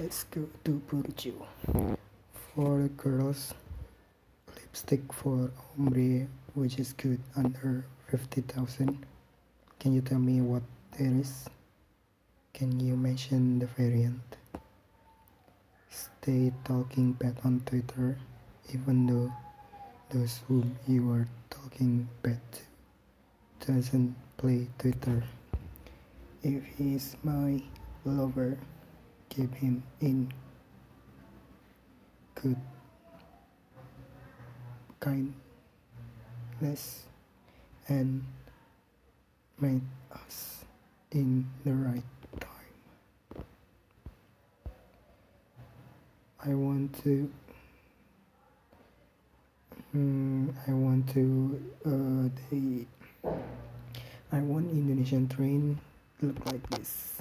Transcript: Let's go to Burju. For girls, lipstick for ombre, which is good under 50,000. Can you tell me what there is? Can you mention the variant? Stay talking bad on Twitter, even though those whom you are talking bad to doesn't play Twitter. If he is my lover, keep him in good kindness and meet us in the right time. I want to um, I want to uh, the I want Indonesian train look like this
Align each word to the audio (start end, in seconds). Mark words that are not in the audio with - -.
Let's 0.00 0.24
go 0.32 0.48
to 0.64 0.80
Burju. 0.88 1.36
For 2.32 2.88
girls, 2.96 3.52
lipstick 4.48 5.12
for 5.12 5.52
ombre, 5.76 6.26
which 6.54 6.78
is 6.78 6.94
good 6.94 7.20
under 7.36 7.84
50,000. 8.08 8.96
Can 9.78 9.92
you 9.92 10.00
tell 10.00 10.18
me 10.18 10.40
what 10.40 10.62
there 10.96 11.12
is? 11.20 11.50
Can 12.54 12.80
you 12.80 12.96
mention 12.96 13.58
the 13.58 13.66
variant? 13.76 14.24
Stay 15.90 16.50
talking 16.64 17.12
bad 17.12 17.36
on 17.44 17.60
Twitter, 17.66 18.16
even 18.72 19.04
though 19.04 19.30
those 20.08 20.40
whom 20.48 20.78
you 20.88 21.12
are 21.12 21.28
talking 21.50 22.08
bad 22.22 22.40
to 23.60 23.72
doesn't 23.72 24.16
play 24.38 24.66
Twitter. 24.78 25.22
If 26.42 26.64
he 26.78 26.94
is 26.94 27.18
my 27.22 27.60
lover, 28.06 28.56
keep 29.30 29.54
him 29.54 29.82
in 30.00 30.30
good 32.34 32.56
kindness 34.98 35.34
and 37.88 38.24
meet 39.60 39.82
us 40.12 40.64
in 41.12 41.46
the 41.64 41.72
right 41.72 42.02
time. 42.40 43.44
I 46.44 46.54
want 46.54 47.02
to 47.04 47.30
um, 49.94 50.54
I 50.66 50.72
want 50.72 51.08
to 51.14 51.60
uh, 51.86 52.28
the 52.50 52.86
I 54.32 54.40
want 54.40 54.70
Indonesian 54.70 55.28
train 55.28 55.78
look 56.20 56.36
like 56.46 56.68
this 56.70 57.20